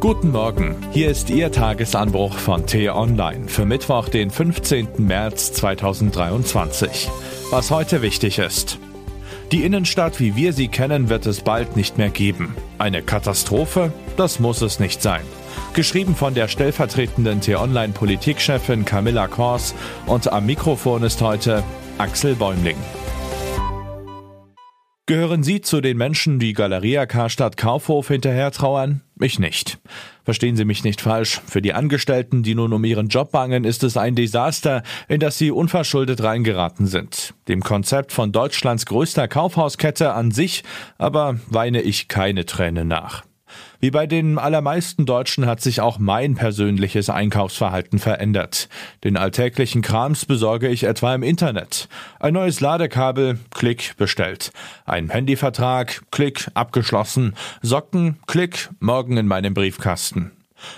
[0.00, 4.90] Guten Morgen, hier ist Ihr Tagesanbruch von T-Online für Mittwoch, den 15.
[4.98, 7.10] März 2023.
[7.50, 8.78] Was heute wichtig ist.
[9.50, 12.54] Die Innenstadt, wie wir sie kennen, wird es bald nicht mehr geben.
[12.78, 13.92] Eine Katastrophe?
[14.16, 15.22] Das muss es nicht sein.
[15.74, 19.74] Geschrieben von der stellvertretenden T-Online-Politikchefin Camilla Kors
[20.06, 21.64] und am Mikrofon ist heute
[21.98, 22.76] Axel Bäumling.
[25.08, 29.00] Gehören Sie zu den Menschen, die Galeria Karstadt Kaufhof hinterher trauern?
[29.18, 29.78] Ich nicht.
[30.22, 31.40] Verstehen Sie mich nicht falsch.
[31.46, 35.38] Für die Angestellten, die nun um ihren Job bangen, ist es ein Desaster, in das
[35.38, 37.32] sie unverschuldet reingeraten sind.
[37.48, 40.62] Dem Konzept von Deutschlands größter Kaufhauskette an sich
[40.98, 43.24] aber weine ich keine Träne nach.
[43.80, 48.68] Wie bei den allermeisten Deutschen hat sich auch mein persönliches Einkaufsverhalten verändert.
[49.04, 51.88] Den alltäglichen Krams besorge ich etwa im Internet.
[52.18, 54.50] Ein neues Ladekabel, Klick, bestellt.
[54.84, 57.34] Ein Handyvertrag, Klick, abgeschlossen.
[57.62, 60.32] Socken, Klick, morgen in meinem Briefkasten.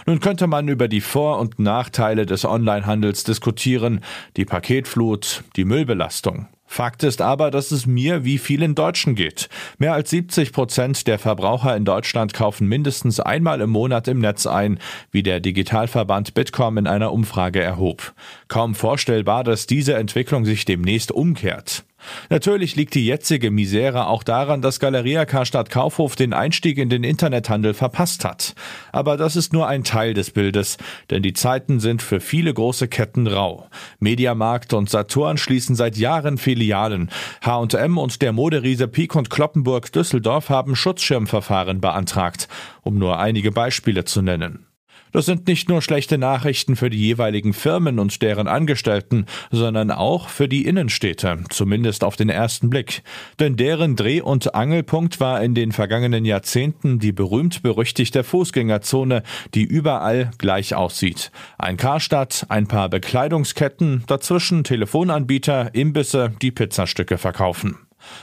[0.05, 4.05] Nun könnte man über die Vor- und Nachteile des Onlinehandels diskutieren,
[4.37, 6.49] die Paketflut, die Müllbelastung.
[6.73, 9.49] Fakt ist aber, dass es mir wie vielen Deutschen geht.
[9.79, 14.47] Mehr als 70 Prozent der Verbraucher in Deutschland kaufen mindestens einmal im Monat im Netz
[14.47, 14.79] ein,
[15.11, 18.15] wie der Digitalverband Bitkom in einer Umfrage erhob.
[18.47, 21.83] Kaum vorstellbar, dass diese Entwicklung sich demnächst umkehrt.
[22.29, 27.05] Natürlich liegt die jetzige Misere auch daran, dass Galeria Karstadt Kaufhof den Einstieg in den
[27.05, 28.55] Internethandel verpasst hat.
[28.93, 30.79] Aber das ist nur ein Teil des Bildes,
[31.11, 33.69] denn die Zeiten sind für viele große Ketten rau.
[33.99, 37.09] Mediamarkt und Saturn schließen seit Jahren Filialen.
[37.43, 42.49] H&M und der Moderiese Pieck und Kloppenburg Düsseldorf haben Schutzschirmverfahren beantragt,
[42.83, 44.67] um nur einige Beispiele zu nennen.
[45.13, 50.29] Das sind nicht nur schlechte Nachrichten für die jeweiligen Firmen und deren Angestellten, sondern auch
[50.29, 53.03] für die Innenstädte, zumindest auf den ersten Blick.
[53.39, 59.23] Denn deren Dreh- und Angelpunkt war in den vergangenen Jahrzehnten die berühmt-berüchtigte Fußgängerzone,
[59.55, 61.33] die überall gleich aussieht.
[61.59, 67.79] Ein Karstadt, ein paar Bekleidungsketten, dazwischen Telefonanbieter, Imbisse, die Pizzastücke verkaufen.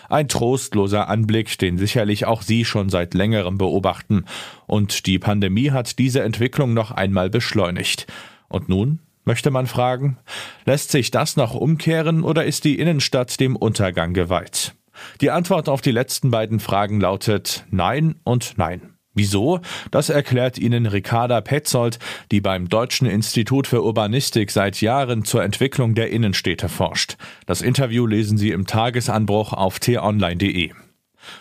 [0.10, 4.26] Ein trostloser Anblick, den sicherlich auch Sie schon seit längerem beobachten.
[4.66, 8.08] Und die Pandemie hat diese Entwicklung noch einmal beschleunigt.
[8.50, 9.00] Und nun?
[9.28, 10.18] möchte man fragen.
[10.66, 14.74] Lässt sich das noch umkehren oder ist die Innenstadt dem Untergang geweiht?
[15.22, 18.97] Die Antwort auf die letzten beiden Fragen lautet Nein und Nein.
[19.18, 19.62] Wieso?
[19.90, 21.98] Das erklärt Ihnen Ricarda Petzold,
[22.32, 27.18] die beim Deutschen Institut für Urbanistik seit Jahren zur Entwicklung der Innenstädte forscht.
[27.48, 30.72] Das Interview lesen Sie im Tagesanbruch auf t-online.de.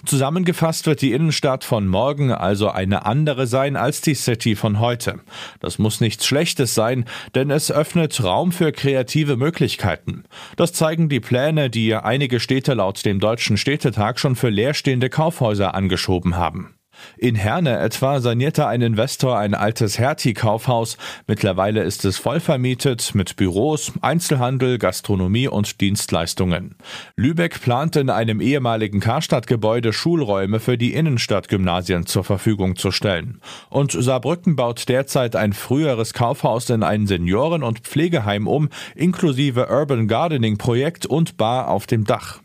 [0.04, 5.20] Zusammengefasst wird die Innenstadt von morgen also eine andere sein als die City von heute.
[5.60, 7.04] Das muss nichts Schlechtes sein,
[7.34, 10.25] denn es öffnet Raum für kreative Möglichkeiten.
[10.56, 15.75] Das zeigen die Pläne, die einige Städte laut dem Deutschen Städtetag schon für leerstehende Kaufhäuser
[15.75, 16.75] angeschoben haben.
[17.19, 20.99] In Herne etwa sanierte ein Investor ein altes Hertie-Kaufhaus.
[21.27, 26.75] Mittlerweile ist es voll vermietet mit Büros, Einzelhandel, Gastronomie und Dienstleistungen.
[27.17, 33.41] Lübeck plant in einem ehemaligen Karstadtgebäude Schulräume für die Innenstadtgymnasien zur Verfügung zu stellen.
[33.71, 40.09] Und Saarbrücken baut derzeit ein früheres Kaufhaus in ein Senioren- und Pflegeheim um, inklusive Urban
[40.09, 42.41] Gardening Projekt und Bar auf dem Dach.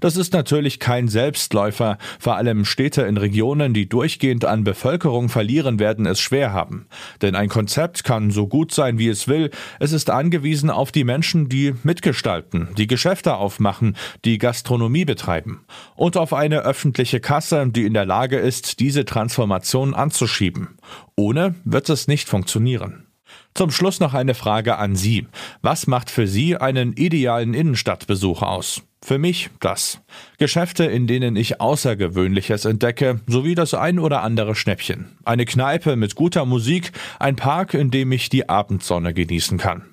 [0.00, 1.98] Das ist natürlich kein Selbstläufer.
[2.18, 6.86] Vor allem Städte in Regionen, die durchgehend an Bevölkerung verlieren, werden es schwer haben.
[7.20, 9.50] Denn ein Konzept kann so gut sein, wie es will.
[9.78, 15.64] Es ist angewiesen auf die Menschen, die mitgestalten, die Geschäfte aufmachen, die Gastronomie betreiben.
[15.94, 20.78] Und auf eine öffentliche Kasse, die in der Lage ist, diese Transformation anzuschieben.
[21.16, 23.06] Ohne wird es nicht funktionieren.
[23.54, 25.26] Zum Schluss noch eine Frage an Sie.
[25.60, 28.82] Was macht für Sie einen idealen Innenstadtbesuch aus?
[29.04, 30.00] Für mich das.
[30.38, 35.16] Geschäfte, in denen ich Außergewöhnliches entdecke, sowie das ein oder andere Schnäppchen.
[35.24, 39.91] Eine Kneipe mit guter Musik, ein Park, in dem ich die Abendsonne genießen kann.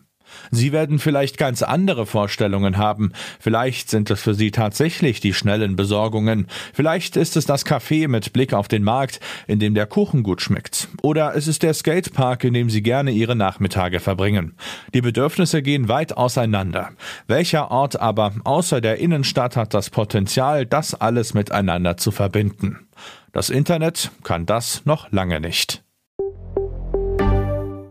[0.52, 3.12] Sie werden vielleicht ganz andere Vorstellungen haben.
[3.40, 6.48] Vielleicht sind es für Sie tatsächlich die schnellen Besorgungen.
[6.74, 10.42] Vielleicht ist es das Café mit Blick auf den Markt, in dem der Kuchen gut
[10.42, 10.88] schmeckt.
[11.02, 14.56] Oder es ist der Skatepark, in dem Sie gerne Ihre Nachmittage verbringen.
[14.94, 16.90] Die Bedürfnisse gehen weit auseinander.
[17.28, 22.88] Welcher Ort aber außer der Innenstadt hat das Potenzial, das alles miteinander zu verbinden?
[23.32, 25.84] Das Internet kann das noch lange nicht.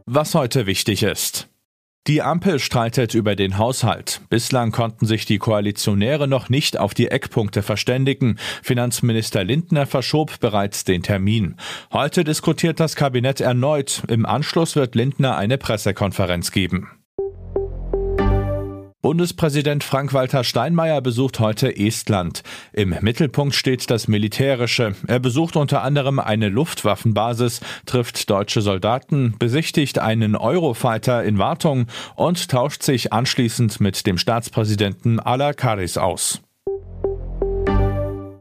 [0.06, 1.47] Was heute wichtig ist.
[2.08, 4.22] Die Ampel streitet über den Haushalt.
[4.30, 8.38] Bislang konnten sich die Koalitionäre noch nicht auf die Eckpunkte verständigen.
[8.62, 11.56] Finanzminister Lindner verschob bereits den Termin.
[11.92, 14.04] Heute diskutiert das Kabinett erneut.
[14.08, 16.88] Im Anschluss wird Lindner eine Pressekonferenz geben.
[19.08, 22.42] Bundespräsident Frank-Walter Steinmeier besucht heute Estland.
[22.74, 24.96] Im Mittelpunkt steht das Militärische.
[25.06, 32.50] Er besucht unter anderem eine Luftwaffenbasis, trifft deutsche Soldaten, besichtigt einen Eurofighter in Wartung und
[32.50, 36.42] tauscht sich anschließend mit dem Staatspräsidenten Ala Karis aus.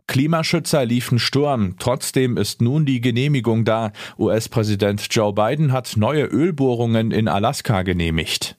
[0.07, 1.75] Klimaschützer liefen Sturm.
[1.79, 3.93] Trotzdem ist nun die Genehmigung da.
[4.19, 8.56] US-Präsident Joe Biden hat neue Ölbohrungen in Alaska genehmigt.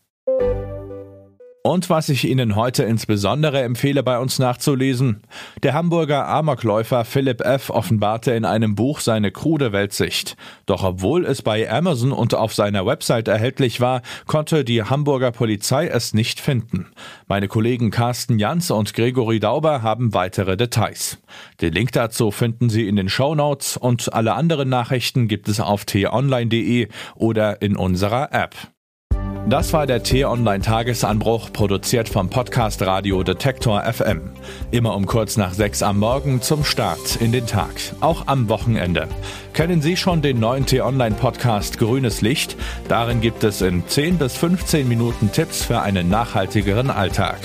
[1.65, 5.23] Und was ich Ihnen heute insbesondere empfehle, bei uns nachzulesen.
[5.63, 7.71] Der Hamburger Amokläufer Philipp F.
[7.71, 10.37] offenbarte in einem Buch seine krude Weltsicht.
[10.67, 15.89] Doch obwohl es bei Amazon und auf seiner Website erhältlich war, konnte die Hamburger Polizei
[15.89, 16.87] es nicht finden.
[17.27, 21.19] Meine Kollegen Carsten Jans und Gregory Dauber haben weitere Details.
[21.61, 25.61] Den Link dazu finden Sie in den Show Notes und alle anderen Nachrichten gibt es
[25.61, 28.55] auf t-online.de oder in unserer App.
[29.49, 34.21] Das war der T-Online Tagesanbruch, produziert vom Podcast Radio Detektor FM.
[34.73, 39.09] Immer um kurz nach sechs am Morgen zum Start in den Tag, auch am Wochenende.
[39.55, 42.57] Kennen Sie schon den neuen T-Online Podcast Grünes Licht?
[42.89, 47.39] Darin gibt es in 10 bis 15 Minuten Tipps für einen nachhaltigeren Alltag.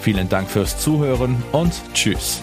[0.00, 2.42] Vielen Dank fürs Zuhören und Tschüss.